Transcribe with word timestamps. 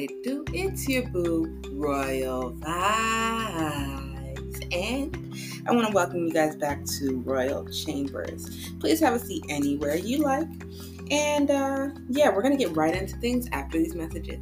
it 0.00 0.22
do? 0.22 0.44
It's 0.52 0.88
your 0.88 1.06
boo, 1.08 1.60
Royal 1.72 2.52
Vybz. 2.52 4.30
And 4.74 5.34
I 5.66 5.72
want 5.72 5.88
to 5.88 5.92
welcome 5.92 6.26
you 6.26 6.32
guys 6.32 6.56
back 6.56 6.84
to 6.98 7.18
Royal 7.18 7.66
Chambers. 7.66 8.70
Please 8.80 8.98
have 9.00 9.14
a 9.14 9.18
seat 9.18 9.44
anywhere 9.48 9.96
you 9.96 10.18
like. 10.18 10.48
And 11.10 11.50
uh, 11.50 11.88
yeah, 12.08 12.34
we're 12.34 12.42
going 12.42 12.56
to 12.56 12.64
get 12.64 12.74
right 12.76 12.94
into 12.94 13.16
things 13.16 13.46
after 13.52 13.78
these 13.78 13.94
messages. 13.94 14.40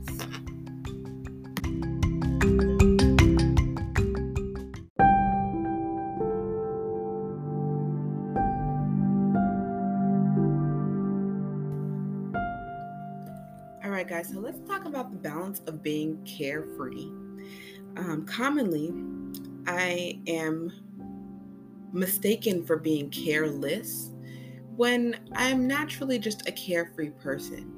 Guys, 14.19 14.33
so 14.33 14.41
let's 14.41 14.59
talk 14.69 14.85
about 14.85 15.13
the 15.13 15.17
balance 15.17 15.61
of 15.69 15.81
being 15.81 16.21
carefree. 16.25 17.07
Um, 17.97 18.27
commonly, 18.27 18.93
I 19.69 20.19
am 20.27 20.73
mistaken 21.93 22.65
for 22.65 22.79
being 22.79 23.11
careless 23.11 24.11
when 24.75 25.21
I'm 25.35 25.69
naturally 25.69 26.19
just 26.19 26.49
a 26.49 26.53
carefree 26.53 27.11
person. 27.11 27.73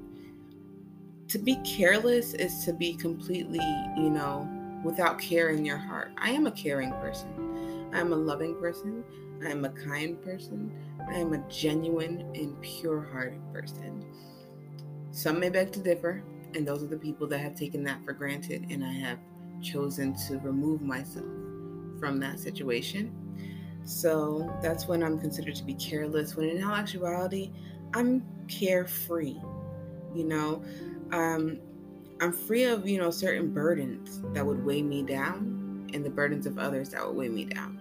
To 1.28 1.38
be 1.38 1.56
careless 1.56 2.32
is 2.32 2.64
to 2.64 2.72
be 2.72 2.94
completely, 2.94 3.60
you 3.98 4.08
know, 4.08 4.48
without 4.82 5.18
care 5.18 5.50
in 5.50 5.66
your 5.66 5.76
heart. 5.76 6.10
I 6.16 6.30
am 6.30 6.46
a 6.46 6.52
caring 6.52 6.92
person. 6.92 7.90
I'm 7.92 8.14
a 8.14 8.16
loving 8.16 8.58
person. 8.58 9.04
I'm 9.46 9.66
a 9.66 9.70
kind 9.70 10.20
person. 10.22 10.72
I 11.06 11.16
am 11.16 11.34
a 11.34 11.48
genuine 11.50 12.20
and 12.34 12.58
pure 12.62 13.02
hearted 13.12 13.42
person. 13.52 14.06
Some 15.12 15.40
may 15.40 15.50
beg 15.50 15.72
to 15.72 15.80
differ, 15.80 16.22
and 16.54 16.66
those 16.66 16.82
are 16.82 16.86
the 16.86 16.96
people 16.96 17.26
that 17.28 17.38
have 17.38 17.54
taken 17.54 17.82
that 17.84 18.04
for 18.04 18.12
granted, 18.12 18.66
and 18.70 18.84
I 18.84 18.92
have 18.92 19.18
chosen 19.62 20.14
to 20.28 20.38
remove 20.38 20.82
myself 20.82 21.26
from 21.98 22.18
that 22.20 22.38
situation. 22.38 23.12
So 23.84 24.52
that's 24.62 24.86
when 24.86 25.02
I'm 25.02 25.18
considered 25.18 25.54
to 25.56 25.64
be 25.64 25.74
careless, 25.74 26.36
when 26.36 26.48
in 26.48 26.62
all 26.62 26.74
actuality, 26.74 27.50
I'm 27.94 28.24
carefree. 28.48 29.36
You 30.14 30.24
know, 30.24 30.64
um, 31.12 31.58
I'm 32.20 32.32
free 32.32 32.64
of, 32.64 32.88
you 32.88 32.98
know, 32.98 33.10
certain 33.10 33.52
burdens 33.52 34.20
that 34.34 34.44
would 34.44 34.64
weigh 34.64 34.82
me 34.82 35.02
down 35.02 35.88
and 35.92 36.04
the 36.04 36.10
burdens 36.10 36.46
of 36.46 36.58
others 36.58 36.90
that 36.90 37.06
would 37.06 37.16
weigh 37.16 37.28
me 37.28 37.46
down. 37.46 37.80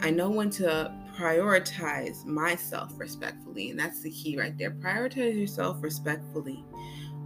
I 0.00 0.10
know 0.10 0.30
when 0.30 0.50
to 0.50 0.94
prioritize 1.20 2.24
myself 2.24 2.92
respectfully, 2.96 3.70
and 3.70 3.78
that's 3.78 4.00
the 4.00 4.10
key 4.10 4.38
right 4.38 4.56
there. 4.56 4.70
Prioritize 4.70 5.38
yourself 5.38 5.82
respectfully. 5.82 6.64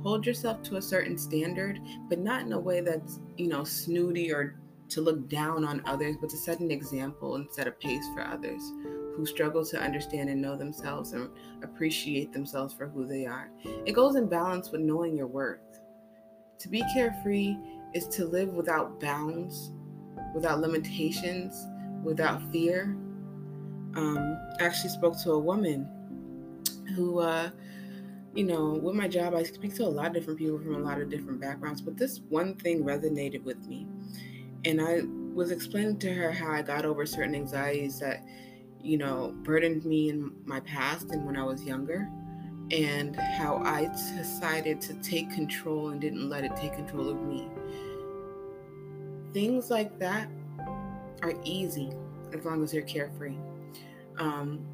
Hold 0.03 0.27
yourself 0.27 0.62
to 0.64 0.77
a 0.77 0.83
certain 0.83 1.17
standard, 1.17 1.78
but 2.09 2.19
not 2.19 2.42
in 2.42 2.53
a 2.53 2.59
way 2.59 2.81
that's, 2.81 3.20
you 3.36 3.47
know, 3.47 3.62
snooty 3.62 4.33
or 4.33 4.59
to 4.89 5.01
look 5.01 5.28
down 5.28 5.64
on 5.64 5.81
others, 5.86 6.17
but 6.20 6.28
to 6.31 6.36
set 6.36 6.61
an 6.61 6.70
example 6.70 7.36
and 7.36 7.47
set 7.53 7.69
a 7.69 7.70
pace 7.70 8.05
for 8.14 8.23
others 8.23 8.61
who 9.17 9.25
struggle 9.25 9.64
to 9.64 9.81
understand 9.81 10.29
and 10.29 10.42
know 10.42 10.56
themselves 10.56 11.12
and 11.12 11.31
appreciate 11.62 12.33
themselves 12.33 12.75
for 12.75 12.89
who 12.89 13.06
they 13.06 13.27
are. 13.27 13.51
It 13.86 13.92
goes 13.92 14.17
in 14.17 14.29
balance 14.29 14.70
with 14.70 14.81
knowing 14.81 15.17
your 15.17 15.29
worth. 15.29 15.61
To 16.58 16.69
be 16.69 16.83
carefree 16.92 17.56
is 17.95 18.08
to 18.08 18.25
live 18.27 18.48
without 18.48 19.01
bounds, 19.01 19.73
without 20.34 20.61
limitations, 20.61 21.67
without 22.03 22.42
fear. 22.51 22.97
Um, 23.97 24.39
actually 24.59 24.91
spoke 24.91 25.17
to 25.23 25.33
a 25.33 25.39
woman 25.39 25.89
who, 26.97 27.20
uh, 27.20 27.50
you 28.34 28.45
know, 28.45 28.70
with 28.70 28.95
my 28.95 29.06
job, 29.06 29.34
I 29.34 29.45
speak 29.45 29.75
to 29.77 29.84
a 29.84 29.86
lot 29.86 30.09
of 30.09 30.14
different 30.14 30.39
people 30.39 30.59
from 30.59 30.75
a 30.75 30.78
lot 30.78 31.01
of 31.01 31.09
different 31.09 31.41
backgrounds, 31.41 31.81
but 31.81 31.97
this 31.97 32.20
one 32.28 32.56
thing 32.56 32.83
resonated 32.83 33.45
with 33.45 33.64
me. 33.69 33.86
And 34.64 34.80
I 34.80 35.02
was 35.33 35.51
explaining 35.51 35.98
to 36.01 36.13
her 36.13 36.33
how 36.33 36.51
I 36.51 36.63
got 36.63 36.85
over 36.85 37.07
certain 37.07 37.35
anxieties 37.35 38.01
that, 38.01 38.24
you 38.83 38.98
know, 38.98 39.33
burdened 39.42 39.85
me 39.85 40.08
in 40.08 40.33
my 40.45 40.61
past 40.61 41.11
and 41.11 41.24
when 41.24 41.36
I 41.36 41.45
was 41.45 41.63
younger, 41.63 42.08
and 42.70 43.14
how 43.14 43.58
I 43.58 43.91
decided 44.17 44.80
to 44.83 44.95
take 44.95 45.30
control 45.30 45.91
and 45.91 46.01
didn't 46.01 46.29
let 46.29 46.45
it 46.45 46.57
take 46.57 46.73
control 46.74 47.08
of 47.11 47.23
me. 47.23 47.48
Things 49.33 49.70
like 49.70 49.98
that 49.98 50.29
are 51.23 51.35
easy 51.45 51.92
as 52.33 52.45
long 52.45 52.63
as 52.64 52.73
you're 52.73 52.83
carefree. 52.83 53.36
Um, 54.19 54.64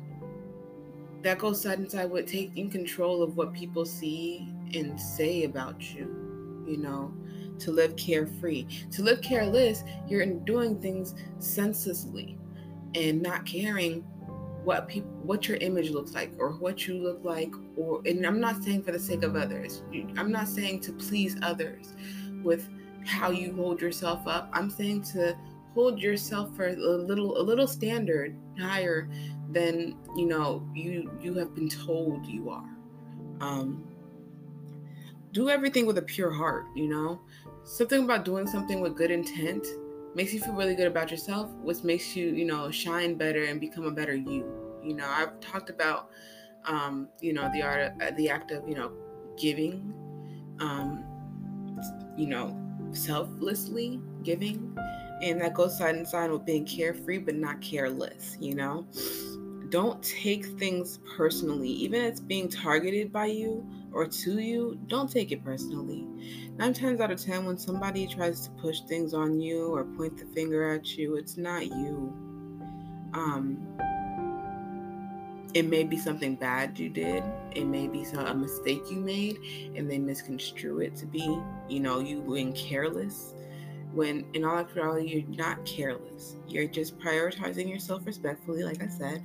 that 1.23 1.39
goes 1.39 1.61
side 1.61 1.79
and 1.79 1.91
side 1.91 2.11
with 2.11 2.27
taking 2.27 2.71
control 2.71 3.23
of 3.23 3.37
what 3.37 3.53
people 3.53 3.85
see 3.85 4.49
and 4.75 4.99
say 4.99 5.45
about 5.45 5.95
you, 5.95 6.65
you 6.67 6.77
know 6.79 7.13
to 7.61 7.71
live 7.71 7.97
carefree. 7.97 8.67
To 8.93 9.03
live 9.03 9.23
careless, 9.23 9.85
you're 10.09 10.27
doing 10.27 10.81
things 10.81 11.15
senselessly 11.39 12.37
and 12.95 13.23
not 13.23 13.47
caring 13.47 14.05
what 14.65 14.89
people 14.89 15.09
what 15.23 15.49
your 15.49 15.57
image 15.59 15.91
looks 15.91 16.13
like 16.13 16.33
or 16.39 16.51
what 16.53 16.87
you 16.87 16.95
look 16.95 17.21
like 17.25 17.51
or 17.77 18.03
and 18.05 18.27
I'm 18.27 18.41
not 18.41 18.63
saying 18.63 18.83
for 18.83 18.93
the 18.93 18.99
sake 18.99 19.23
of 19.23 19.35
others. 19.35 19.83
I'm 20.19 20.31
not 20.31 20.49
saying 20.49 20.81
to 20.81 20.93
please 20.93 21.37
others 21.41 21.95
with 22.43 22.69
how 23.07 23.31
you 23.31 23.55
hold 23.55 23.81
yourself 23.81 24.27
up. 24.27 24.51
I'm 24.53 24.69
saying 24.69 25.03
to 25.13 25.37
hold 25.75 26.01
yourself 26.01 26.55
for 26.57 26.69
a 26.69 26.75
little 26.75 27.41
a 27.41 27.43
little 27.43 27.67
standard 27.67 28.37
higher 28.59 29.09
than 29.51 29.97
you 30.17 30.27
know 30.27 30.69
you 30.75 31.11
you 31.21 31.35
have 31.35 31.55
been 31.55 31.69
told 31.69 32.27
you 32.27 32.51
are. 32.51 32.77
Um, 33.41 33.85
do 35.33 35.49
everything 35.49 35.87
with 35.87 35.99
a 35.99 36.03
pure 36.03 36.31
heart, 36.31 36.67
you 36.75 36.89
know? 36.89 37.21
Something 37.65 38.05
about 38.05 38.25
doing 38.25 38.47
something 38.47 38.81
with 38.81 38.97
good 38.97 39.11
intent 39.11 39.67
makes 40.15 40.35
you 40.35 40.41
feel 40.41 40.55
really 40.55 40.75
good 40.75 40.89
about 40.89 41.11
yourself, 41.11 41.51
which 41.63 41.85
makes 41.85 42.17
you, 42.17 42.29
you 42.29 42.45
know, 42.45 42.71
shine 42.71 43.15
better 43.15 43.45
and 43.45 43.61
become 43.61 43.85
a 43.85 43.91
better 43.91 44.15
you. 44.15 44.45
You 44.83 44.95
know, 44.95 45.07
I've 45.07 45.39
talked 45.41 45.71
about, 45.71 46.11
um, 46.65 47.09
you 47.21 47.33
know, 47.33 47.49
the 47.53 47.63
art, 47.63 47.93
of, 48.01 48.17
the 48.17 48.29
act 48.29 48.51
of, 48.51 48.69
you 48.69 48.75
know, 48.75 48.93
giving, 49.39 49.95
um, 50.59 51.05
you 52.17 52.27
know, 52.27 52.59
selflessly 52.93 54.01
giving, 54.23 54.77
and 55.23 55.41
that 55.41 55.55
goes 55.55 55.77
side 55.79 55.95
and 55.95 56.07
side 56.07 56.31
with 56.31 56.45
being 56.45 56.65
carefree 56.65 57.19
but 57.19 57.35
not 57.35 57.61
careless. 57.61 58.37
You 58.41 58.55
know, 58.55 58.87
don't 59.71 60.03
take 60.03 60.47
things 60.59 60.99
personally, 61.17 61.69
even 61.69 62.03
if 62.03 62.13
it's 62.13 62.21
being 62.21 62.49
targeted 62.49 63.13
by 63.13 63.27
you 63.27 63.67
or 63.93 64.07
to 64.07 64.39
you, 64.39 64.79
don't 64.87 65.11
take 65.11 65.33
it 65.33 65.45
personally. 65.45 66.07
Nine 66.57 66.75
times 66.75 67.01
out 67.01 67.11
of 67.11 67.21
ten, 67.21 67.45
when 67.45 67.59
somebody 67.59 68.07
tries 68.07 68.47
to 68.47 68.51
push 68.53 68.81
things 68.83 69.15
on 69.15 69.41
you 69.41 69.75
or 69.75 69.85
point 69.85 70.17
the 70.19 70.27
finger 70.27 70.75
at 70.75 70.97
you, 70.97 71.17
it's 71.17 71.37
not 71.37 71.67
you. 71.67 72.13
Um, 73.13 73.67
it 75.55 75.67
may 75.67 75.83
be 75.83 75.97
something 75.97 76.37
bad 76.37 76.79
you 76.79 76.89
did. 76.89 77.25
It 77.53 77.65
may 77.65 77.89
be 77.89 78.05
some, 78.05 78.25
a 78.27 78.35
mistake 78.35 78.83
you 78.91 78.99
made, 78.99 79.39
and 79.75 79.91
they 79.91 79.99
misconstrue 79.99 80.81
it 80.81 80.95
to 80.97 81.07
be, 81.07 81.41
you 81.69 81.81
know, 81.81 81.99
you 81.99 82.21
being 82.21 82.53
careless. 82.53 83.35
When 83.93 84.25
in 84.35 84.45
all 84.45 84.59
actuality, 84.59 85.09
you're 85.09 85.37
not 85.37 85.65
careless. 85.65 86.37
You're 86.47 86.69
just 86.69 86.99
prioritizing 86.99 87.69
yourself 87.69 88.07
respectfully, 88.07 88.63
like 88.63 88.83
I 88.83 88.89
said, 88.89 89.23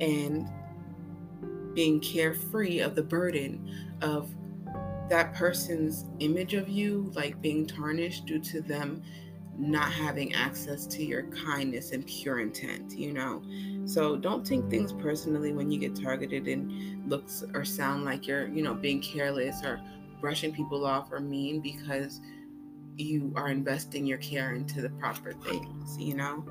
and 0.00 0.48
being 1.74 2.00
carefree 2.00 2.80
of 2.80 2.94
the 2.94 3.02
burden 3.02 3.70
of 4.02 4.34
that 5.08 5.34
person's 5.34 6.06
image 6.18 6.54
of 6.54 6.68
you, 6.68 7.12
like 7.14 7.40
being 7.40 7.66
tarnished 7.66 8.26
due 8.26 8.40
to 8.40 8.60
them 8.60 9.02
not 9.58 9.90
having 9.90 10.34
access 10.34 10.86
to 10.86 11.04
your 11.04 11.22
kindness 11.44 11.92
and 11.92 12.06
pure 12.06 12.40
intent, 12.40 12.92
you 12.92 13.12
know. 13.12 13.42
So 13.86 14.16
don't 14.16 14.44
take 14.44 14.68
things 14.68 14.92
personally 14.92 15.52
when 15.52 15.70
you 15.70 15.78
get 15.78 15.94
targeted 15.94 16.46
and 16.48 17.08
looks 17.08 17.44
or 17.54 17.64
sound 17.64 18.04
like 18.04 18.26
you're, 18.26 18.48
you 18.48 18.62
know, 18.62 18.74
being 18.74 19.00
careless 19.00 19.62
or 19.64 19.80
brushing 20.20 20.52
people 20.52 20.84
off 20.84 21.10
or 21.12 21.20
mean 21.20 21.60
because 21.60 22.20
you 22.96 23.32
are 23.36 23.48
investing 23.48 24.06
your 24.06 24.18
care 24.18 24.54
into 24.54 24.80
the 24.80 24.90
proper 24.90 25.32
things, 25.32 25.96
you 25.98 26.14
know. 26.14 26.44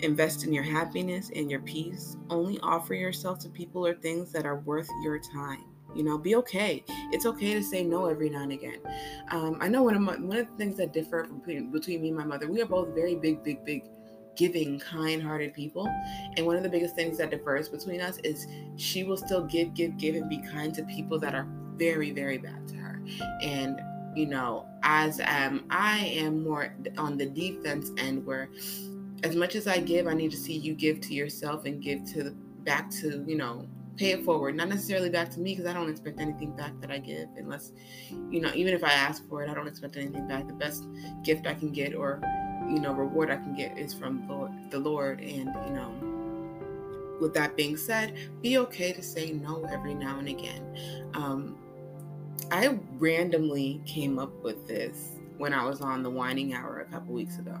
Invest 0.00 0.44
in 0.44 0.52
your 0.52 0.62
happiness 0.62 1.30
and 1.34 1.50
your 1.50 1.60
peace. 1.60 2.16
Only 2.30 2.60
offer 2.60 2.94
yourself 2.94 3.40
to 3.40 3.48
people 3.48 3.84
or 3.84 3.94
things 3.94 4.30
that 4.32 4.46
are 4.46 4.60
worth 4.60 4.88
your 5.02 5.18
time. 5.18 5.64
You 5.94 6.04
know, 6.04 6.18
be 6.18 6.36
okay. 6.36 6.84
It's 7.12 7.26
okay 7.26 7.54
to 7.54 7.62
say 7.62 7.82
no 7.82 8.06
every 8.06 8.30
now 8.30 8.42
and 8.42 8.52
again. 8.52 8.78
Um, 9.30 9.56
I 9.60 9.68
know 9.68 9.82
one 9.82 9.96
of 9.96 10.02
my, 10.02 10.16
one 10.16 10.36
of 10.36 10.48
the 10.48 10.56
things 10.56 10.76
that 10.76 10.92
differ 10.92 11.24
between, 11.24 11.72
between 11.72 12.02
me 12.02 12.08
and 12.08 12.16
my 12.16 12.24
mother, 12.24 12.46
we 12.46 12.60
are 12.62 12.66
both 12.66 12.94
very 12.94 13.16
big, 13.16 13.42
big, 13.42 13.64
big, 13.64 13.84
giving, 14.36 14.78
kind-hearted 14.78 15.52
people. 15.54 15.92
And 16.36 16.46
one 16.46 16.56
of 16.56 16.62
the 16.62 16.68
biggest 16.68 16.94
things 16.94 17.18
that 17.18 17.30
differs 17.30 17.68
between 17.68 18.00
us 18.00 18.18
is 18.22 18.46
she 18.76 19.02
will 19.02 19.16
still 19.16 19.44
give, 19.46 19.74
give, 19.74 19.96
give, 19.96 20.14
and 20.14 20.28
be 20.28 20.38
kind 20.38 20.72
to 20.74 20.84
people 20.84 21.18
that 21.18 21.34
are 21.34 21.48
very, 21.74 22.12
very 22.12 22.38
bad 22.38 22.68
to 22.68 22.76
her. 22.76 23.02
And 23.42 23.80
you 24.14 24.26
know, 24.26 24.66
as 24.82 25.20
um, 25.20 25.64
I 25.70 25.98
am 25.98 26.42
more 26.42 26.74
on 26.96 27.16
the 27.16 27.26
defense 27.26 27.90
end 27.98 28.24
where 28.24 28.48
as 29.22 29.34
much 29.34 29.54
as 29.54 29.66
I 29.66 29.78
give, 29.78 30.06
I 30.06 30.14
need 30.14 30.30
to 30.30 30.36
see 30.36 30.56
you 30.56 30.74
give 30.74 31.00
to 31.02 31.14
yourself 31.14 31.64
and 31.64 31.82
give 31.82 32.04
to 32.12 32.30
back 32.64 32.90
to, 32.90 33.24
you 33.26 33.36
know, 33.36 33.66
pay 33.96 34.10
it 34.12 34.24
forward, 34.24 34.54
not 34.54 34.68
necessarily 34.68 35.10
back 35.10 35.30
to 35.30 35.40
me 35.40 35.54
because 35.54 35.68
I 35.68 35.72
don't 35.72 35.90
expect 35.90 36.20
anything 36.20 36.54
back 36.54 36.72
that 36.80 36.90
I 36.90 36.98
give 36.98 37.28
unless, 37.36 37.72
you 38.30 38.40
know, 38.40 38.52
even 38.54 38.72
if 38.72 38.84
I 38.84 38.92
ask 38.92 39.28
for 39.28 39.42
it, 39.42 39.50
I 39.50 39.54
don't 39.54 39.66
expect 39.66 39.96
anything 39.96 40.28
back. 40.28 40.46
The 40.46 40.54
best 40.54 40.84
gift 41.24 41.46
I 41.46 41.54
can 41.54 41.72
get 41.72 41.94
or, 41.94 42.20
you 42.68 42.78
know, 42.78 42.92
reward 42.92 43.30
I 43.30 43.36
can 43.36 43.54
get 43.54 43.76
is 43.76 43.92
from 43.92 44.26
the 44.70 44.78
Lord. 44.78 45.20
And, 45.20 45.52
you 45.66 45.74
know, 45.74 45.92
with 47.20 47.34
that 47.34 47.56
being 47.56 47.76
said, 47.76 48.14
be 48.40 48.58
okay 48.58 48.92
to 48.92 49.02
say 49.02 49.32
no 49.32 49.64
every 49.64 49.94
now 49.94 50.18
and 50.18 50.28
again. 50.28 51.10
Um, 51.14 51.56
I 52.50 52.78
randomly 52.98 53.82
came 53.84 54.18
up 54.18 54.32
with 54.42 54.66
this 54.66 55.16
when 55.36 55.52
I 55.52 55.64
was 55.64 55.80
on 55.80 56.02
the 56.02 56.10
whining 56.10 56.54
hour 56.54 56.80
a 56.80 56.84
couple 56.86 57.14
weeks 57.14 57.38
ago, 57.38 57.58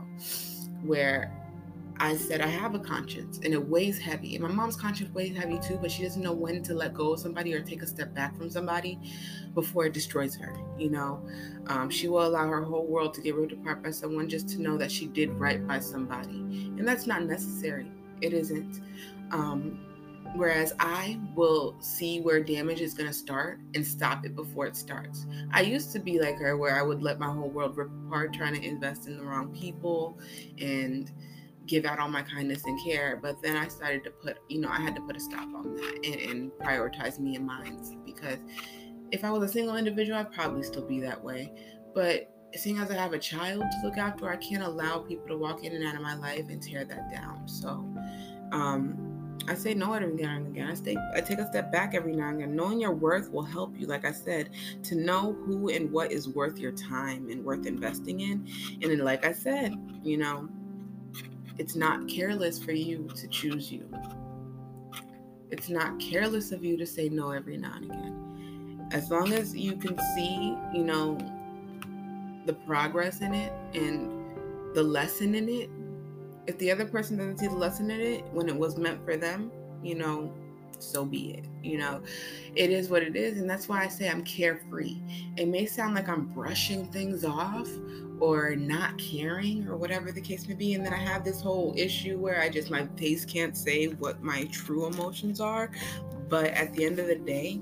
where 0.82 1.32
I 2.00 2.16
said, 2.16 2.40
I 2.40 2.46
have 2.46 2.74
a 2.74 2.78
conscience 2.78 3.40
and 3.44 3.52
it 3.52 3.68
weighs 3.68 3.98
heavy. 3.98 4.36
And 4.36 4.44
my 4.44 4.50
mom's 4.50 4.76
conscience 4.76 5.12
weighs 5.12 5.36
heavy 5.36 5.58
too, 5.58 5.78
but 5.80 5.90
she 5.90 6.04
doesn't 6.04 6.22
know 6.22 6.32
when 6.32 6.62
to 6.64 6.74
let 6.74 6.94
go 6.94 7.12
of 7.12 7.20
somebody 7.20 7.54
or 7.54 7.60
take 7.60 7.82
a 7.82 7.86
step 7.86 8.14
back 8.14 8.36
from 8.36 8.50
somebody 8.50 8.98
before 9.54 9.86
it 9.86 9.92
destroys 9.92 10.36
her. 10.36 10.56
You 10.78 10.90
know, 10.90 11.22
um, 11.66 11.90
she 11.90 12.08
will 12.08 12.26
allow 12.26 12.46
her 12.46 12.62
whole 12.62 12.86
world 12.86 13.14
to 13.14 13.20
get 13.20 13.34
ripped 13.34 13.52
apart 13.52 13.82
by 13.82 13.90
someone 13.90 14.28
just 14.28 14.48
to 14.50 14.62
know 14.62 14.78
that 14.78 14.92
she 14.92 15.06
did 15.06 15.30
right 15.30 15.66
by 15.66 15.80
somebody. 15.80 16.38
And 16.78 16.86
that's 16.86 17.06
not 17.06 17.24
necessary. 17.24 17.90
It 18.20 18.32
isn't. 18.32 18.80
Um, 19.32 19.87
whereas 20.34 20.72
I 20.78 21.18
will 21.34 21.76
see 21.80 22.20
where 22.20 22.42
damage 22.42 22.80
is 22.80 22.94
going 22.94 23.08
to 23.08 23.14
start 23.14 23.60
and 23.74 23.86
stop 23.86 24.24
it 24.24 24.34
before 24.34 24.66
it 24.66 24.76
starts. 24.76 25.26
I 25.52 25.62
used 25.62 25.92
to 25.92 25.98
be 25.98 26.20
like 26.20 26.36
her, 26.36 26.56
where 26.56 26.78
I 26.78 26.82
would 26.82 27.02
let 27.02 27.18
my 27.18 27.26
whole 27.26 27.48
world 27.48 27.76
rip 27.76 27.90
apart 28.06 28.32
trying 28.32 28.54
to 28.54 28.64
invest 28.64 29.06
in 29.06 29.16
the 29.16 29.24
wrong 29.24 29.48
people 29.54 30.18
and 30.60 31.10
give 31.66 31.84
out 31.84 31.98
all 31.98 32.08
my 32.08 32.22
kindness 32.22 32.64
and 32.64 32.82
care. 32.82 33.18
But 33.20 33.42
then 33.42 33.56
I 33.56 33.68
started 33.68 34.04
to 34.04 34.10
put, 34.10 34.38
you 34.48 34.60
know, 34.60 34.68
I 34.68 34.80
had 34.80 34.94
to 34.96 35.02
put 35.02 35.16
a 35.16 35.20
stop 35.20 35.48
on 35.54 35.74
that 35.76 36.00
and, 36.04 36.30
and 36.30 36.50
prioritize 36.52 37.18
me 37.18 37.36
and 37.36 37.46
mine 37.46 37.80
because 38.04 38.38
if 39.10 39.24
I 39.24 39.30
was 39.30 39.48
a 39.48 39.52
single 39.52 39.76
individual, 39.76 40.18
I'd 40.18 40.32
probably 40.32 40.62
still 40.62 40.86
be 40.86 41.00
that 41.00 41.22
way. 41.22 41.52
But 41.94 42.30
seeing 42.54 42.78
as 42.78 42.90
I 42.90 42.94
have 42.94 43.12
a 43.12 43.18
child 43.18 43.62
to 43.62 43.86
look 43.86 43.98
after, 43.98 44.28
I 44.28 44.36
can't 44.36 44.62
allow 44.62 44.98
people 44.98 45.26
to 45.28 45.36
walk 45.36 45.64
in 45.64 45.74
and 45.74 45.86
out 45.86 45.94
of 45.94 46.00
my 46.00 46.14
life 46.14 46.48
and 46.48 46.62
tear 46.62 46.84
that 46.84 47.10
down. 47.10 47.46
So, 47.46 47.88
um, 48.52 49.07
I 49.46 49.54
say 49.54 49.72
no 49.72 49.94
every 49.94 50.14
now 50.14 50.36
and 50.36 50.48
again. 50.48 50.68
I 50.68 50.74
stay 50.74 50.96
I 51.14 51.20
take 51.20 51.38
a 51.38 51.46
step 51.46 51.72
back 51.72 51.94
every 51.94 52.12
now 52.12 52.28
and 52.28 52.38
again. 52.38 52.56
Knowing 52.56 52.80
your 52.80 52.92
worth 52.92 53.30
will 53.30 53.44
help 53.44 53.78
you, 53.78 53.86
like 53.86 54.04
I 54.04 54.12
said, 54.12 54.50
to 54.84 54.94
know 54.94 55.32
who 55.44 55.68
and 55.68 55.90
what 55.90 56.12
is 56.12 56.28
worth 56.28 56.58
your 56.58 56.72
time 56.72 57.30
and 57.30 57.44
worth 57.44 57.66
investing 57.66 58.20
in. 58.20 58.46
And 58.82 58.90
then, 58.90 58.98
like 58.98 59.24
I 59.24 59.32
said, 59.32 59.74
you 60.02 60.18
know, 60.18 60.48
it's 61.58 61.76
not 61.76 62.08
careless 62.08 62.62
for 62.62 62.72
you 62.72 63.08
to 63.16 63.28
choose 63.28 63.72
you. 63.72 63.88
It's 65.50 65.68
not 65.68 65.98
careless 65.98 66.52
of 66.52 66.64
you 66.64 66.76
to 66.76 66.86
say 66.86 67.08
no 67.08 67.30
every 67.30 67.56
now 67.56 67.74
and 67.76 67.84
again. 67.84 68.88
As 68.92 69.10
long 69.10 69.32
as 69.32 69.56
you 69.56 69.76
can 69.76 69.98
see, 70.14 70.56
you 70.74 70.84
know, 70.84 71.18
the 72.46 72.54
progress 72.54 73.20
in 73.20 73.34
it 73.34 73.52
and 73.74 74.74
the 74.74 74.82
lesson 74.82 75.34
in 75.34 75.48
it. 75.48 75.70
If 76.48 76.58
the 76.58 76.72
other 76.72 76.86
person 76.86 77.18
doesn't 77.18 77.38
see 77.38 77.46
the 77.46 77.54
lesson 77.54 77.90
in 77.90 78.00
it 78.00 78.24
when 78.32 78.48
it 78.48 78.56
was 78.56 78.78
meant 78.78 79.04
for 79.04 79.16
them, 79.16 79.52
you 79.82 79.94
know, 79.94 80.32
so 80.78 81.04
be 81.04 81.34
it. 81.34 81.44
You 81.62 81.76
know, 81.76 82.00
it 82.54 82.70
is 82.70 82.88
what 82.88 83.02
it 83.02 83.16
is. 83.16 83.38
And 83.38 83.48
that's 83.48 83.68
why 83.68 83.84
I 83.84 83.88
say 83.88 84.08
I'm 84.08 84.24
carefree. 84.24 85.00
It 85.36 85.46
may 85.46 85.66
sound 85.66 85.94
like 85.94 86.08
I'm 86.08 86.26
brushing 86.26 86.86
things 86.86 87.24
off 87.24 87.68
or 88.18 88.56
not 88.56 88.98
caring 88.98 89.68
or 89.68 89.76
whatever 89.76 90.10
the 90.10 90.22
case 90.22 90.48
may 90.48 90.54
be. 90.54 90.74
And 90.74 90.84
then 90.84 90.94
I 90.94 90.98
have 90.98 91.22
this 91.22 91.40
whole 91.40 91.74
issue 91.76 92.18
where 92.18 92.40
I 92.40 92.48
just, 92.48 92.70
my 92.70 92.86
face 92.96 93.24
can't 93.24 93.56
say 93.56 93.88
what 93.88 94.22
my 94.22 94.44
true 94.44 94.86
emotions 94.86 95.40
are. 95.40 95.70
But 96.30 96.46
at 96.46 96.72
the 96.72 96.84
end 96.84 96.98
of 96.98 97.08
the 97.08 97.16
day, 97.16 97.60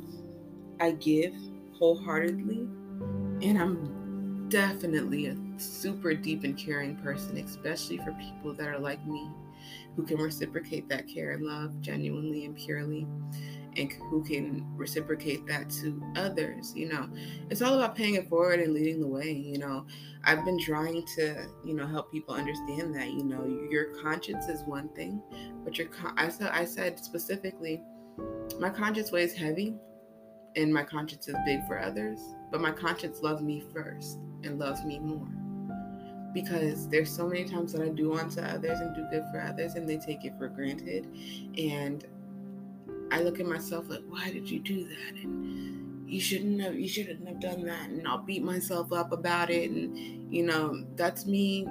I 0.81 0.93
give 0.93 1.35
wholeheartedly. 1.79 2.69
And 3.43 3.59
I'm 3.59 4.49
definitely 4.49 5.27
a 5.27 5.37
super 5.65 6.15
deep 6.15 6.45
and 6.45 6.57
caring 6.57 6.97
person, 6.97 7.37
especially 7.39 7.99
for 7.99 8.13
people 8.13 8.55
that 8.55 8.69
are 8.69 8.79
like 8.79 9.05
me 9.07 9.29
who 9.95 10.05
can 10.05 10.19
reciprocate 10.19 10.89
that 10.89 11.09
care 11.09 11.33
and 11.33 11.45
love 11.45 11.81
genuinely 11.81 12.45
and 12.45 12.57
purely 12.57 13.07
and 13.77 13.93
who 14.11 14.25
can 14.25 14.67
reciprocate 14.77 15.47
that 15.47 15.69
to 15.69 16.03
others 16.17 16.73
you 16.75 16.89
know? 16.89 17.09
It's 17.51 17.63
all 17.63 17.75
about 17.75 17.95
paying 17.95 18.15
it 18.15 18.29
forward 18.29 18.61
and 18.61 18.73
leading 18.73 19.01
the 19.01 19.07
way 19.07 19.33
you 19.33 19.59
know? 19.59 19.87
I've 20.27 20.45
been 20.45 20.59
trying 20.59 21.07
to 21.17 21.47
you 21.65 21.75
know 21.75 21.87
help 21.87 22.11
people 22.11 22.35
understand 22.35 22.95
that 22.97 23.13
you 23.13 23.25
know 23.25 23.45
your 23.71 23.95
conscience 24.03 24.49
is 24.49 24.63
one 24.65 24.89
thing 24.91 25.23
but 25.65 25.79
your 25.79 25.87
con- 25.87 26.15
i 26.17 26.29
said 26.29 26.51
i 26.53 26.65
said 26.65 26.99
specifically 26.99 27.81
my 28.59 28.69
conscience 28.69 29.13
weighs 29.13 29.33
heavy 29.33 29.77
and 30.57 30.75
my 30.75 30.83
conscience 30.83 31.29
is 31.29 31.37
big 31.45 31.65
for 31.67 31.79
others 31.79 32.19
but 32.51 32.61
my 32.61 32.73
conscience 32.73 33.21
loves 33.23 33.41
me 33.41 33.63
first 33.73 34.19
and 34.43 34.59
loves 34.59 34.85
me 34.85 34.99
more 34.99 35.29
because 36.37 36.87
there's 36.89 37.11
so 37.11 37.27
many 37.27 37.45
times 37.45 37.73
that 37.73 37.81
I 37.81 37.89
do 37.89 38.13
unto 38.13 38.43
others 38.43 38.81
and 38.81 38.95
do 38.95 39.07
good 39.11 39.25
for 39.33 39.41
others 39.41 39.75
and 39.75 39.89
they 39.89 39.97
take 39.97 40.27
it 40.27 40.35
for 40.37 40.49
granted. 40.49 41.09
And 41.57 42.05
I 43.11 43.23
look 43.23 43.41
at 43.41 43.47
myself 43.47 43.89
like, 43.89 44.03
why 44.07 44.31
did 44.31 44.51
you 44.51 44.61
do 44.61 44.87
that? 44.87 45.15
And 45.23 46.07
you 46.07 46.21
shouldn't 46.21 46.61
have 46.61 46.79
you 46.79 46.89
shouldn't 46.89 47.27
have 47.27 47.41
done 47.41 47.65
that 47.65 47.89
and 47.89 48.07
I'll 48.07 48.19
beat 48.19 48.45
myself 48.45 48.93
up 48.93 49.13
about 49.13 49.49
it 49.49 49.71
and 49.71 50.33
you 50.33 50.43
know, 50.43 50.85
that's 50.95 51.25
me 51.25 51.67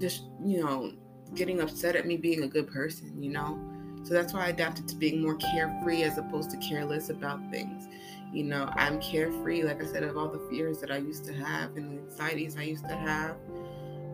just, 0.00 0.24
you 0.42 0.64
know, 0.64 0.92
getting 1.34 1.60
upset 1.60 1.94
at 1.94 2.06
me 2.06 2.16
being 2.16 2.44
a 2.44 2.48
good 2.48 2.68
person, 2.68 3.22
you 3.22 3.30
know? 3.30 3.60
So 4.04 4.14
that's 4.14 4.32
why 4.32 4.46
I 4.46 4.48
adapted 4.48 4.88
to 4.88 4.96
being 4.96 5.20
more 5.20 5.34
carefree 5.34 6.02
as 6.04 6.16
opposed 6.16 6.50
to 6.52 6.56
careless 6.56 7.10
about 7.10 7.40
things. 7.50 7.88
You 8.32 8.44
know, 8.44 8.70
I'm 8.74 9.00
carefree, 9.02 9.64
like 9.64 9.82
I 9.82 9.86
said, 9.86 10.02
of 10.02 10.16
all 10.16 10.28
the 10.28 10.48
fears 10.48 10.80
that 10.80 10.90
I 10.90 10.96
used 10.96 11.26
to 11.26 11.34
have 11.34 11.76
and 11.76 11.90
the 11.90 12.02
anxieties 12.02 12.56
I 12.56 12.62
used 12.62 12.88
to 12.88 12.96
have. 12.96 13.36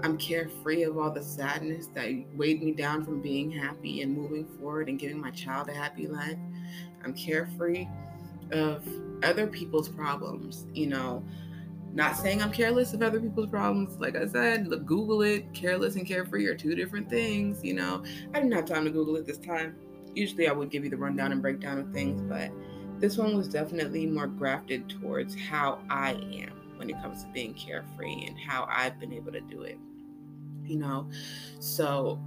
I'm 0.05 0.19
carefree 0.19 0.83
of 0.83 0.99
all 0.99 1.11
the 1.11 1.23
sadness 1.23 1.87
that 1.95 2.11
weighed 2.35 2.62
me 2.62 2.73
down 2.73 3.06
from 3.06 3.23
being 3.23 3.51
happy 3.51 4.03
and 4.03 4.15
moving 4.15 4.47
forward 4.47 4.91
and 4.91 4.99
giving 4.99 5.19
my 5.19 5.31
child 5.31 5.71
a 5.71 5.73
happy 5.73 6.06
life. 6.06 6.37
I'm 7.03 7.15
carefree 7.15 7.89
of 8.53 8.87
other 9.23 9.47
people's 9.47 9.89
problems, 9.89 10.67
you 10.75 10.89
know. 10.89 11.25
Not 11.95 12.19
saying 12.19 12.43
I'm 12.43 12.53
careless 12.53 12.93
of 12.93 13.01
other 13.01 13.19
people's 13.19 13.49
problems. 13.49 13.99
Like 13.99 14.15
I 14.15 14.27
said, 14.27 14.69
look, 14.69 14.85
Google 14.85 15.23
it. 15.23 15.51
Careless 15.55 15.97
and 15.97 16.06
carefree 16.06 16.45
are 16.49 16.55
two 16.55 16.75
different 16.75 17.09
things, 17.09 17.65
you 17.65 17.73
know. 17.73 18.05
I 18.35 18.41
didn't 18.41 18.53
have 18.53 18.67
time 18.67 18.85
to 18.85 18.91
Google 18.91 19.17
it 19.17 19.25
this 19.25 19.39
time. 19.39 19.75
Usually 20.15 20.49
I 20.49 20.53
would 20.53 20.71
give 20.71 20.85
you 20.85 20.91
the 20.91 20.99
rundown 20.99 21.33
and 21.33 21.41
breakdown 21.41 21.79
of 21.79 21.95
things, 21.95 22.21
but 22.21 22.51
this 23.01 23.17
one 23.17 23.35
was 23.35 23.49
definitely 23.49 24.05
more 24.05 24.27
grafted 24.27 24.87
towards 24.87 25.34
how 25.34 25.79
I 25.89 26.11
am 26.11 26.61
when 26.77 26.91
it 26.91 27.01
comes 27.01 27.23
to 27.23 27.31
being 27.31 27.55
carefree 27.55 28.27
and 28.27 28.39
how 28.39 28.69
I've 28.70 29.01
been 29.01 29.15
able 29.15 29.32
to 29.32 29.41
do 29.41 29.63
it 29.63 29.79
you 30.67 30.79
know? 30.79 31.09
So 31.61 32.21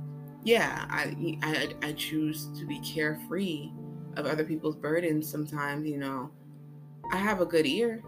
yeah 0.43 0.85
I, 0.89 1.39
I 1.41 1.73
i 1.87 1.91
choose 1.93 2.47
to 2.57 2.65
be 2.65 2.79
carefree 2.79 3.71
of 4.15 4.25
other 4.25 4.45
people's 4.45 4.75
burdens 4.75 5.29
sometimes 5.29 5.87
you 5.87 5.97
know? 5.97 6.31
I 7.11 7.17
have 7.17 7.41
a 7.41 7.45
good 7.45 7.65
ear. 7.65 8.03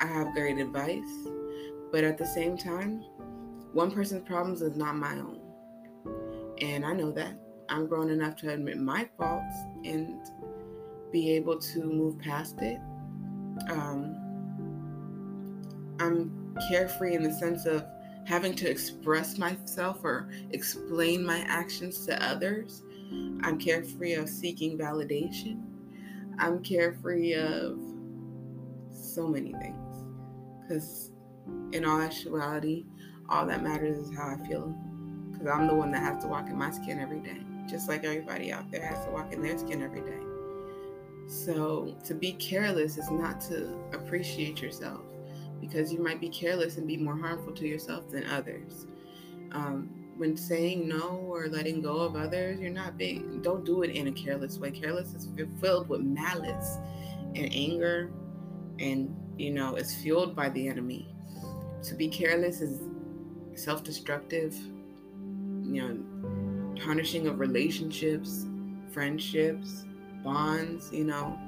I 0.00 0.06
have 0.06 0.34
great 0.34 0.58
advice. 0.58 1.28
But 1.90 2.04
at 2.04 2.18
the 2.18 2.26
same 2.26 2.56
time 2.56 3.04
one 3.72 3.90
person's 3.90 4.26
problems 4.26 4.62
is 4.62 4.76
not 4.76 4.96
my 4.96 5.14
own. 5.14 5.40
And 6.60 6.84
i 6.84 6.92
know 6.92 7.12
that. 7.12 7.38
I'm 7.68 7.86
grown 7.86 8.08
enough 8.10 8.36
to 8.36 8.50
admit 8.50 8.78
my 8.78 9.08
faults 9.18 9.54
and 9.84 10.20
be 11.12 11.30
able 11.32 11.58
to 11.58 11.84
move 11.84 12.18
past 12.18 12.60
it. 12.62 12.78
Um, 13.68 14.16
i'm 16.00 16.54
carefree 16.68 17.14
in 17.14 17.22
the 17.22 17.32
sense 17.32 17.66
of 17.66 17.84
having 18.28 18.54
to 18.54 18.70
express 18.70 19.38
myself 19.38 20.04
or 20.04 20.28
explain 20.50 21.24
my 21.24 21.38
actions 21.48 22.04
to 22.04 22.22
others. 22.22 22.82
I'm 23.42 23.58
carefree 23.58 24.12
of 24.14 24.28
seeking 24.28 24.76
validation. 24.76 25.62
I'm 26.38 26.62
carefree 26.62 27.32
of 27.32 27.80
so 28.90 29.26
many 29.26 29.52
things. 29.54 30.04
Because 30.60 31.10
in 31.72 31.86
all 31.86 32.02
actuality, 32.02 32.84
all 33.30 33.46
that 33.46 33.62
matters 33.62 33.96
is 33.96 34.14
how 34.14 34.28
I 34.28 34.46
feel. 34.46 34.76
Because 35.32 35.46
I'm 35.46 35.66
the 35.66 35.74
one 35.74 35.90
that 35.92 36.02
has 36.02 36.22
to 36.24 36.28
walk 36.28 36.50
in 36.50 36.58
my 36.58 36.70
skin 36.70 37.00
every 37.00 37.20
day, 37.20 37.40
just 37.66 37.88
like 37.88 38.04
everybody 38.04 38.52
out 38.52 38.70
there 38.70 38.86
has 38.86 39.06
to 39.06 39.10
walk 39.10 39.32
in 39.32 39.40
their 39.40 39.56
skin 39.56 39.80
every 39.80 40.02
day. 40.02 40.20
So 41.28 41.96
to 42.04 42.12
be 42.12 42.32
careless 42.32 42.98
is 42.98 43.10
not 43.10 43.40
to 43.42 43.72
appreciate 43.94 44.60
yourself 44.60 45.00
because 45.60 45.92
you 45.92 46.02
might 46.02 46.20
be 46.20 46.28
careless 46.28 46.76
and 46.76 46.86
be 46.86 46.96
more 46.96 47.16
harmful 47.16 47.52
to 47.52 47.66
yourself 47.66 48.10
than 48.10 48.24
others. 48.24 48.86
Um, 49.52 49.90
when 50.16 50.36
saying 50.36 50.88
no 50.88 51.24
or 51.28 51.48
letting 51.48 51.80
go 51.80 51.98
of 52.00 52.16
others, 52.16 52.58
you're 52.58 52.70
not 52.70 52.98
being, 52.98 53.40
don't 53.40 53.64
do 53.64 53.82
it 53.82 53.90
in 53.90 54.08
a 54.08 54.12
careless 54.12 54.58
way. 54.58 54.70
Careless 54.70 55.14
is 55.14 55.28
filled 55.60 55.88
with 55.88 56.00
malice 56.00 56.78
and 57.34 57.48
anger, 57.54 58.10
and 58.80 59.14
you 59.36 59.52
know, 59.52 59.76
it's 59.76 59.94
fueled 59.94 60.34
by 60.34 60.48
the 60.48 60.68
enemy. 60.68 61.08
To 61.84 61.94
be 61.94 62.08
careless 62.08 62.60
is 62.60 62.80
self 63.54 63.84
destructive, 63.84 64.54
you 65.62 65.82
know, 65.82 66.74
tarnishing 66.80 67.28
of 67.28 67.38
relationships, 67.38 68.46
friendships, 68.92 69.84
bonds, 70.24 70.90
you 70.92 71.04
know. 71.04 71.38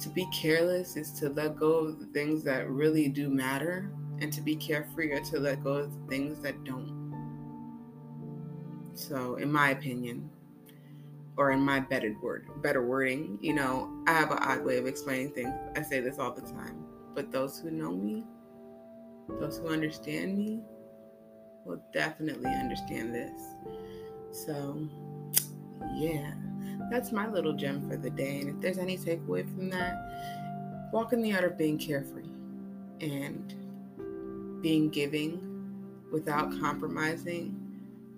To 0.00 0.08
be 0.10 0.26
careless 0.32 0.96
is 0.96 1.12
to 1.20 1.30
let 1.30 1.56
go 1.56 1.78
of 1.78 1.98
the 1.98 2.06
things 2.06 2.44
that 2.44 2.68
really 2.68 3.08
do 3.08 3.28
matter, 3.28 3.90
and 4.20 4.32
to 4.32 4.40
be 4.40 4.56
carefree 4.56 5.12
or 5.12 5.20
to 5.20 5.38
let 5.38 5.62
go 5.62 5.72
of 5.72 5.92
the 5.92 6.06
things 6.08 6.40
that 6.40 6.64
don't. 6.64 7.04
So, 8.94 9.36
in 9.36 9.52
my 9.52 9.70
opinion, 9.70 10.30
or 11.36 11.50
in 11.50 11.60
my 11.60 11.80
better 11.80 12.14
word, 12.22 12.48
better 12.62 12.86
wording, 12.86 13.38
you 13.42 13.52
know, 13.52 13.90
I 14.06 14.12
have 14.12 14.30
an 14.30 14.38
odd 14.40 14.64
way 14.64 14.78
of 14.78 14.86
explaining 14.86 15.32
things. 15.32 15.52
I 15.76 15.82
say 15.82 16.00
this 16.00 16.18
all 16.18 16.32
the 16.32 16.40
time, 16.40 16.84
but 17.14 17.30
those 17.30 17.58
who 17.58 17.70
know 17.70 17.92
me, 17.92 18.24
those 19.28 19.58
who 19.58 19.68
understand 19.68 20.38
me, 20.38 20.60
will 21.66 21.82
definitely 21.92 22.50
understand 22.50 23.14
this. 23.14 23.42
So, 24.30 24.88
yeah, 25.94 26.32
that's 26.90 27.12
my 27.12 27.28
little 27.28 27.52
gem 27.52 27.88
for 27.88 27.96
the 27.96 28.10
day. 28.10 28.40
And 28.40 28.50
if 28.50 28.60
there's 28.60 28.78
any 28.78 28.96
takeaway 28.96 29.44
from 29.54 29.70
that, 29.70 30.90
walk 30.92 31.12
in 31.12 31.22
the 31.22 31.34
art 31.34 31.44
of 31.44 31.58
being 31.58 31.78
carefree 31.78 32.28
and 33.00 33.54
being 34.62 34.88
giving 34.88 35.40
without 36.12 36.50
compromising 36.60 37.60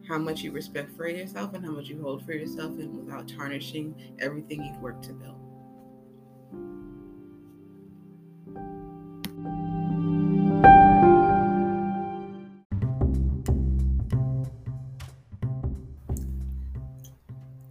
how 0.07 0.19
much 0.19 0.43
you 0.43 0.53
respect 0.53 0.97
for 0.97 1.09
yourself 1.09 1.55
and 1.55 1.65
how 1.65 1.73
much 1.73 1.89
you 1.89 2.01
hold 2.01 2.25
for 2.25 2.33
yourself 2.33 2.73
and 2.79 3.05
without 3.05 3.29
tarnishing 3.29 3.95
everything 4.19 4.63
you've 4.63 4.81
worked 4.81 5.05
to 5.05 5.13
build. 5.13 5.38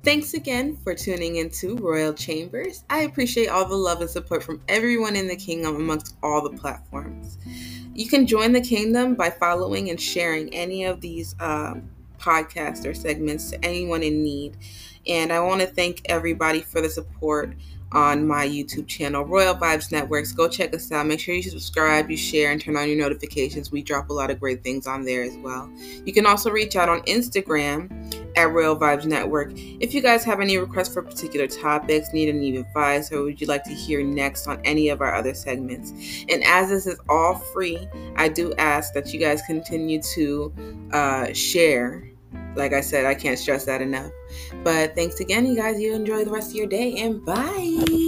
Thanks 0.08 0.34
again 0.34 0.78
for 0.86 0.96
tuning 0.96 1.36
into 1.36 1.76
Royal 1.76 2.14
Chambers. 2.14 2.86
I 2.90 3.00
appreciate 3.00 3.48
all 3.48 3.66
the 3.66 3.76
love 3.76 4.00
and 4.00 4.10
support 4.10 4.42
from 4.42 4.62
everyone 4.70 5.18
in 5.18 5.28
the 5.28 5.36
kingdom 5.36 5.76
amongst 5.76 6.16
all 6.24 6.42
the 6.42 6.58
platforms. 6.58 7.38
You 7.94 8.08
can 8.08 8.26
join 8.26 8.54
the 8.54 8.62
kingdom 8.62 9.16
by 9.16 9.30
following 9.30 9.90
and 9.90 10.00
sharing 10.00 10.48
any 10.54 10.86
of 10.86 11.02
these 11.02 11.36
uh, 11.42 11.74
podcasts 12.18 12.86
or 12.86 12.94
segments 12.94 13.52
to 13.52 13.66
anyone 13.66 14.02
in 14.02 14.24
need. 14.24 14.56
And 15.06 15.34
I 15.34 15.42
want 15.42 15.60
to 15.60 15.68
thank 15.68 16.04
everybody 16.06 16.62
for 16.62 16.80
the 16.80 16.90
support 16.90 17.54
on 17.92 18.28
my 18.28 18.48
YouTube 18.48 18.88
channel, 18.88 19.24
Royal 19.24 19.56
Vybz 19.56 19.92
Networks. 19.92 20.32
Go 20.32 20.48
check 20.48 20.74
us 20.74 20.92
out. 20.92 21.06
Make 21.06 21.20
sure 21.20 21.36
you 21.36 21.44
subscribe, 21.44 22.10
you 22.12 22.18
share, 22.18 22.52
and 22.52 22.60
turn 22.60 22.76
on 22.76 22.88
your 22.88 22.98
notifications. 22.98 23.72
We 23.72 23.82
drop 23.82 24.10
a 24.10 24.14
lot 24.14 24.30
of 24.30 24.40
great 24.40 24.64
things 24.64 24.88
on 24.88 25.06
there 25.06 25.24
as 25.24 25.38
well. 25.38 25.70
You 26.06 26.14
can 26.14 26.26
also 26.26 26.50
reach 26.50 26.76
out 26.76 26.90
on 26.90 27.02
Instagram 27.02 27.90
at 28.36 28.52
Royal 28.52 28.76
Vybz 28.76 29.06
Network. 29.06 29.52
If 29.56 29.94
you 29.94 30.02
guys 30.02 30.24
have 30.26 30.42
any 30.42 30.58
requests 30.58 30.94
for 30.94 31.02
particular 31.02 31.48
topics, 31.48 32.14
need 32.14 32.30
any 32.30 32.58
advice, 32.58 33.12
or 33.12 33.24
would 33.24 33.40
you 33.40 33.48
like 33.48 33.64
to 33.64 33.74
hear 33.74 34.04
next 34.04 34.48
on 34.48 34.60
any 34.66 34.90
of 34.90 35.02
our 35.02 35.16
other 35.16 35.34
segments. 35.34 35.92
And 36.30 36.44
as 36.44 36.70
this 36.70 36.88
is 36.88 37.00
all 37.10 37.36
free, 37.36 37.88
I 38.16 38.28
do 38.28 38.54
ask 38.56 38.94
that 38.94 39.14
you 39.14 39.20
guys 39.20 39.42
continue 39.44 40.02
to 40.02 40.54
uh, 40.92 41.34
share 41.34 42.04
like 42.58 42.74
I 42.74 42.82
said, 42.82 43.06
I 43.06 43.16
can't 43.16 43.40
stress 43.40 43.66
that 43.66 43.82
enough. 43.82 44.12
But 44.64 44.96
thanks 44.96 45.20
again, 45.20 45.46
you 45.46 45.56
guys. 45.56 45.80
You 45.80 45.94
enjoy 45.94 46.26
the 46.26 46.32
rest 46.32 46.50
of 46.52 46.56
your 46.56 46.68
day 46.68 46.98
and 46.98 47.24
bye. 47.24 48.07